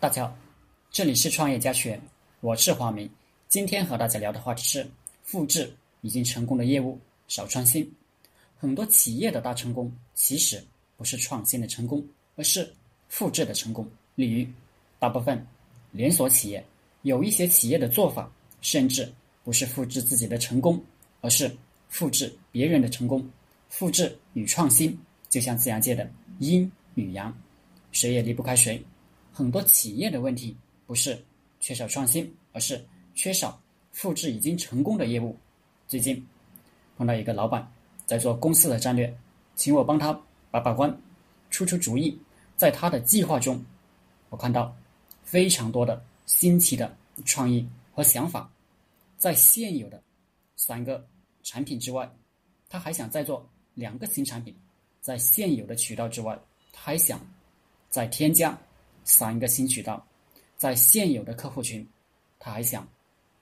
[0.00, 0.34] 大家好，
[0.90, 2.00] 这里是创业家学，
[2.40, 3.06] 我是华明。
[3.48, 4.90] 今天和大家聊的话题是
[5.22, 7.86] 复制已经成功的业务，少创新。
[8.56, 10.64] 很多企业的大成功其实
[10.96, 12.02] 不是创新的成功，
[12.34, 12.74] 而是
[13.10, 13.86] 复制的成功。
[14.14, 14.48] 例如，
[14.98, 15.46] 大部分
[15.92, 16.64] 连锁企业
[17.02, 18.32] 有一些企业的做法，
[18.62, 19.06] 甚至
[19.44, 20.82] 不是复制自己的成功，
[21.20, 21.54] 而是
[21.90, 23.22] 复制别人的成功。
[23.68, 24.98] 复制与创新
[25.28, 27.38] 就像自然界的阴与阳，
[27.92, 28.82] 谁也离不开谁。
[29.40, 30.54] 很多企业的问题
[30.86, 31.18] 不是
[31.60, 33.58] 缺少创新，而是缺少
[33.90, 35.34] 复制已经成功的业务。
[35.88, 36.22] 最近
[36.94, 37.66] 碰到一个老板
[38.04, 39.10] 在做公司的战略，
[39.54, 40.12] 请我帮他
[40.50, 40.94] 把把关，
[41.48, 42.20] 出出主意。
[42.54, 43.64] 在他的计划中，
[44.28, 44.76] 我看到
[45.22, 48.46] 非常多的新奇的创意和想法。
[49.16, 50.02] 在现有的
[50.54, 51.02] 三个
[51.42, 52.06] 产品之外，
[52.68, 54.54] 他还想再做两个新产品。
[55.00, 56.38] 在现有的渠道之外，
[56.74, 57.18] 他还想
[57.88, 58.58] 再添加。
[59.10, 60.06] 三个新渠道，
[60.56, 61.84] 在现有的客户群，
[62.38, 62.86] 他还想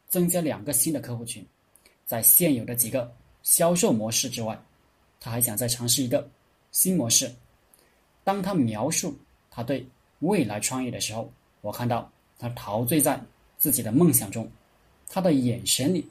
[0.08, 1.46] 增加两个新的客户群，
[2.06, 4.58] 在现有的几个销售模式之外，
[5.20, 6.26] 他还想再尝试一个
[6.72, 7.30] 新模式。
[8.24, 9.14] 当他描述
[9.50, 9.86] 他对
[10.20, 13.20] 未来创业的时候，我看到他陶醉在
[13.58, 14.50] 自己的梦想中，
[15.06, 16.08] 他的眼神里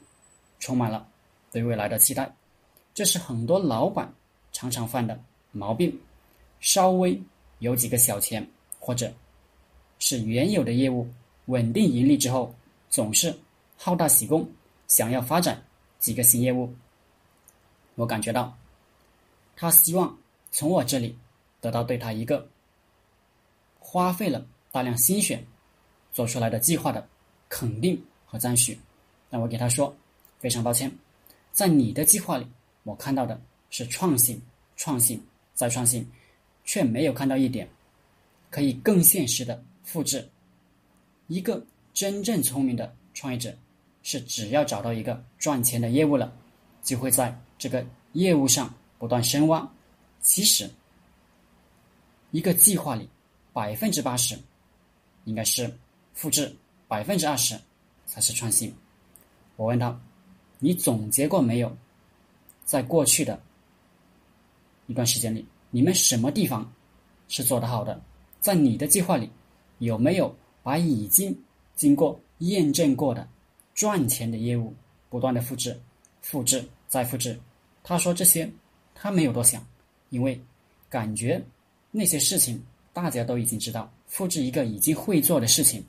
[0.60, 1.04] 充满了
[1.50, 2.32] 对未来的期待。
[2.94, 4.12] 这是很多老板
[4.52, 6.00] 常常犯的毛病，
[6.60, 7.20] 稍微
[7.58, 9.12] 有几个小钱或者。
[9.98, 11.08] 是原有的业务
[11.46, 12.54] 稳定盈利之后，
[12.88, 13.36] 总是
[13.76, 14.48] 好大喜功，
[14.86, 15.62] 想要发展
[15.98, 16.72] 几个新业务。
[17.94, 18.56] 我感觉到，
[19.56, 20.16] 他希望
[20.50, 21.16] 从我这里
[21.60, 22.48] 得到对他一个
[23.78, 25.42] 花费了大量心血
[26.12, 27.06] 做出来的计划的
[27.48, 28.78] 肯定和赞许。
[29.30, 29.94] 那我给他说，
[30.38, 30.90] 非常抱歉，
[31.50, 32.46] 在你的计划里，
[32.84, 34.40] 我看到的是创新、
[34.76, 35.20] 创新
[35.54, 36.08] 再创新，
[36.64, 37.68] 却没有看到一点
[38.48, 39.60] 可以更现实的。
[39.88, 40.28] 复制
[41.28, 43.56] 一个真正聪明的创业者，
[44.02, 46.30] 是只要找到一个赚钱的业务了，
[46.82, 49.66] 就会在这个业务上不断深挖。
[50.20, 50.70] 其实，
[52.32, 53.08] 一个计划里
[53.54, 54.38] 百分之八十
[55.24, 55.74] 应该是
[56.12, 56.54] 复制，
[56.86, 57.58] 百分之二十
[58.04, 58.70] 才是创新。
[59.56, 59.98] 我问他
[60.60, 61.74] ：“你总结过没有？
[62.66, 63.40] 在过去的
[64.86, 66.70] 一段时间里，你们什么地方
[67.26, 67.98] 是做得好的？
[68.38, 69.30] 在你的计划里？”
[69.78, 71.36] 有没有把已经
[71.74, 73.26] 经过验证过的
[73.74, 74.74] 赚钱的业务
[75.08, 75.78] 不断的复制、
[76.20, 77.38] 复制再复制？
[77.82, 78.50] 他说这些
[78.94, 79.64] 他没有多想，
[80.10, 80.40] 因为
[80.88, 81.42] 感觉
[81.90, 82.62] 那些事情
[82.92, 83.90] 大家都已经知道。
[84.06, 85.84] 复制一个已经会做的事情，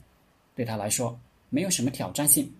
[0.54, 1.18] 对他来说
[1.48, 2.50] 没有什么挑战性。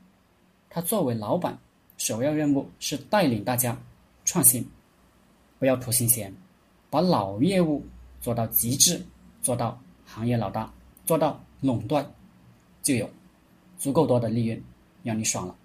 [0.69, 1.59] 他作为老板，
[1.97, 3.79] 首要任务是带领大家
[4.25, 4.67] 创新，
[5.59, 6.35] 不要图新鲜，
[6.89, 7.85] 把老业务
[8.21, 9.05] 做到极致，
[9.43, 10.73] 做到行业老大。
[11.11, 12.09] 做到垄断，
[12.85, 13.11] 就有
[13.77, 14.63] 足够多的利润
[15.03, 15.57] 让你爽了。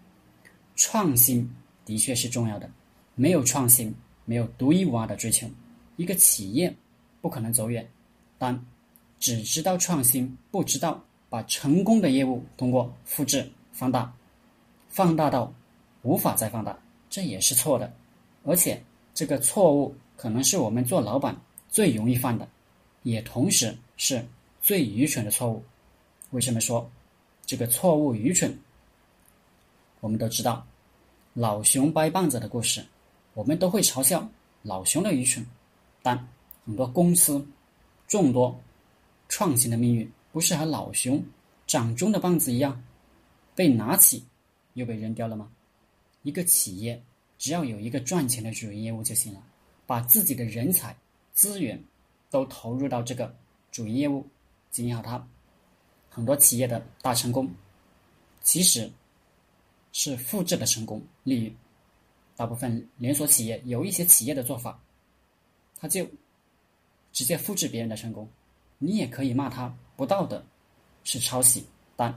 [0.75, 1.47] 创新
[1.85, 2.67] 的确是重要的，
[3.13, 3.93] 没有创新，
[4.25, 5.47] 没有独一无二的追求，
[5.97, 6.75] 一个企业
[7.21, 7.87] 不可能走远。
[8.39, 8.59] 但
[9.19, 14.11] 只知道创新，不知道把成功的业务通过复制放大，
[14.87, 15.53] 放大到
[16.01, 16.75] 无法再放大，
[17.07, 17.93] 这也是错的。
[18.45, 18.81] 而且
[19.13, 21.39] 这个错误可能是我们做老板
[21.69, 22.47] 最容易犯的，
[23.03, 24.25] 也同时是。
[24.65, 25.63] 最愚蠢的错误，
[26.31, 26.89] 为什么说
[27.45, 28.57] 这个错误愚蠢？
[29.99, 30.65] 我们都知道
[31.35, 32.83] 老熊掰棒子的故事，
[33.35, 34.27] 我们都会嘲笑
[34.63, 35.45] 老熊的愚蠢。
[36.01, 36.17] 但
[36.65, 37.47] 很多公司
[38.07, 38.59] 众多
[39.29, 41.23] 创新的命运，不是和老熊
[41.67, 42.83] 掌中的棒子一样，
[43.53, 44.25] 被拿起
[44.73, 45.47] 又被扔掉了吗？
[46.23, 46.99] 一个企业
[47.37, 49.43] 只要有一个赚钱的主营业务就行了，
[49.85, 50.97] 把自己的人才
[51.33, 51.79] 资源
[52.31, 53.31] 都投入到这个
[53.69, 54.25] 主营业务。
[54.75, 55.25] 经营好它，
[56.09, 57.49] 很多企业的大成功，
[58.43, 58.91] 其实
[59.93, 61.01] 是复制的成功。
[61.23, 61.53] 例如，
[62.35, 64.77] 大部分连锁企业有一些企业的做法，
[65.79, 66.05] 他就
[67.13, 68.27] 直接复制别人的成功。
[68.77, 70.45] 你也可以骂他不道德，
[71.05, 71.65] 是抄袭，
[71.95, 72.13] 但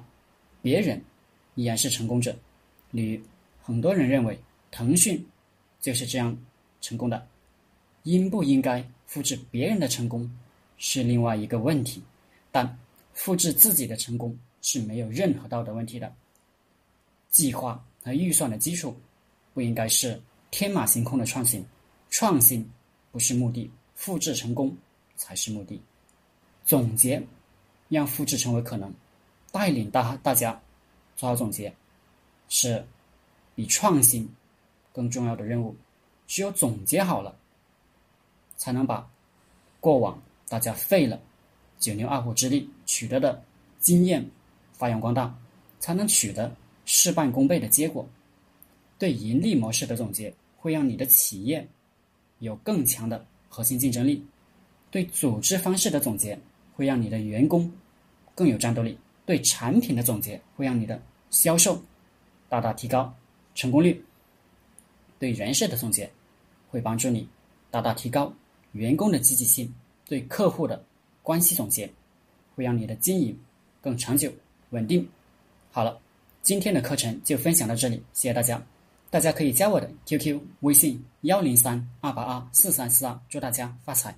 [0.61, 1.01] 别人
[1.55, 2.37] 依然是成功者。
[2.91, 3.25] 例如，
[3.63, 4.37] 很多人认为
[4.73, 5.25] 腾讯
[5.81, 6.37] 就是这样
[6.81, 7.25] 成功的，
[8.03, 10.29] 应不应该复制别人的成功，
[10.77, 12.03] 是另外一个问题。
[12.59, 12.77] 但
[13.15, 16.13] 复制自己的成功是没有任何道德问题的。
[17.31, 18.97] 计划和预算的基础
[19.55, 20.21] 不应该是
[20.51, 21.65] 天马行空的创新，
[22.11, 22.69] 创新
[23.13, 24.77] 不是目的，复制成功
[25.15, 25.81] 才是目的。
[26.65, 27.25] 总结
[27.89, 28.93] 让复制成为可能，
[29.53, 30.61] 带领大大家
[31.15, 31.73] 做好总结，
[32.49, 32.85] 是
[33.55, 34.29] 比创新
[34.93, 35.77] 更重要的任务。
[36.27, 37.39] 只有总结好了，
[38.57, 39.09] 才能把
[39.79, 41.21] 过往大家废了。
[41.79, 43.43] 九牛二虎之力取得的
[43.79, 44.25] 经验
[44.73, 45.37] 发扬光大，
[45.81, 46.55] 才能取得
[46.85, 48.07] 事半功倍的结果。
[48.99, 51.67] 对盈利模式的总结，会让你的企业
[52.41, 54.21] 有更强的核心竞争力；
[54.91, 56.37] 对组织方式的总结，
[56.75, 57.71] 会让你的员工
[58.35, 58.95] 更有战斗力；
[59.25, 61.81] 对产品的总结，会让你的销售
[62.49, 63.15] 大大提高
[63.55, 63.95] 成功率；
[65.19, 66.11] 对人事的总结，
[66.69, 67.29] 会帮助你
[67.71, 68.33] 大大提高
[68.73, 69.69] 员工的积极性；
[70.07, 70.85] 对客户的
[71.29, 71.87] 关系总结，
[72.57, 73.39] 会让你的经营
[73.83, 74.33] 更长久
[74.71, 75.07] 稳定。
[75.71, 76.01] 好了，
[76.41, 78.63] 今天的课程就分享到这里，谢谢大家。
[79.11, 84.17] 大家可以加我的 QQ 微信幺零三二八二四三四二，祝大家发财。